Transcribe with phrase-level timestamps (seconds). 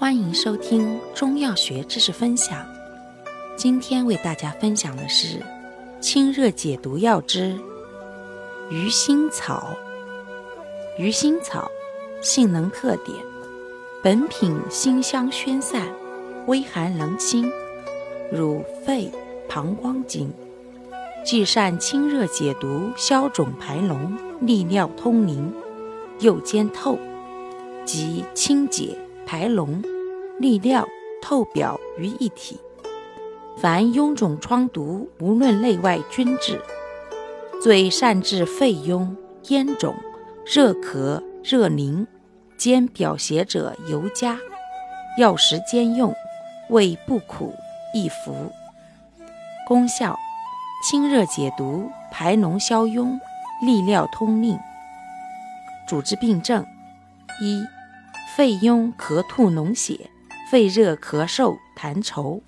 [0.00, 2.66] 欢迎收听中药学知识分享。
[3.54, 5.42] 今天为大家分享的是
[6.00, 7.54] 清热解毒药之
[8.70, 9.76] 鱼腥草。
[10.96, 11.70] 鱼腥草
[12.22, 13.14] 性能特点：
[14.02, 15.86] 本品辛香宣散，
[16.46, 17.52] 微寒能清，
[18.32, 19.12] 入肺、
[19.50, 20.32] 膀胱经，
[21.26, 25.52] 既善清热解毒、消肿排脓、利尿通淋，
[26.20, 26.98] 又兼透，
[27.84, 28.96] 即清洁。
[29.30, 29.80] 排脓、
[30.40, 30.84] 利尿、
[31.22, 32.58] 透表于一体。
[33.58, 36.60] 凡臃肿疮毒，无论内外均治。
[37.62, 39.14] 最善治肺痈、
[39.44, 39.94] 咽肿、
[40.44, 42.04] 热咳、热凝，
[42.56, 44.36] 兼表邪者尤佳。
[45.16, 46.12] 药食兼用，
[46.70, 47.54] 味不苦，
[47.94, 48.50] 易服。
[49.64, 50.18] 功效：
[50.82, 53.20] 清热解毒，排脓消痈，
[53.64, 54.58] 利尿通淋。
[55.86, 56.66] 主治病症：
[57.40, 57.64] 一。
[58.36, 60.08] 肺痈咳吐脓血，
[60.48, 62.40] 肺热咳嗽痰稠。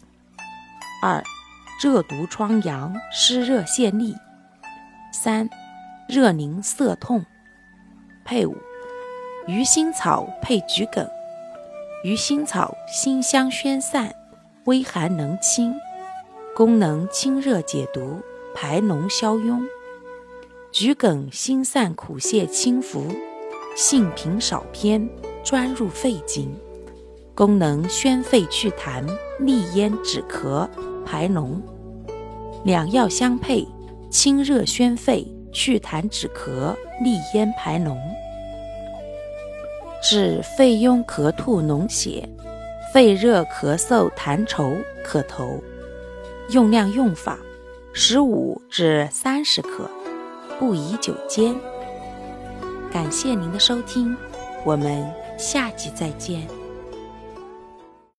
[1.02, 1.20] 二、
[1.82, 4.14] 热毒疮疡湿热泄痢。
[5.12, 5.50] 三、
[6.08, 7.26] 热凝涩痛。
[8.24, 8.56] 配伍：
[9.48, 11.08] 鱼腥草配桔梗。
[12.04, 14.14] 鱼腥草辛香宣散，
[14.66, 15.74] 微寒能清，
[16.54, 18.22] 功能清热解毒、
[18.54, 19.60] 排脓消痈。
[20.70, 23.08] 桔梗辛散苦泻清服，
[23.76, 25.10] 性平少偏。
[25.44, 26.54] 专入肺经，
[27.34, 29.04] 功能宣肺祛痰、
[29.38, 30.68] 利咽止咳、
[31.04, 31.60] 排脓。
[32.64, 33.66] 两药相配，
[34.08, 37.96] 清热宣肺、祛痰止咳、利咽排脓。
[40.02, 42.28] 治肺痈咳吐脓血、
[42.92, 45.60] 肺热咳嗽痰稠可投。
[46.50, 47.38] 用量用法：
[47.92, 49.88] 十五至三十克，
[50.58, 51.54] 不宜久煎。
[52.92, 54.16] 感谢您的收听，
[54.64, 55.21] 我们。
[55.42, 56.61] 下集再见。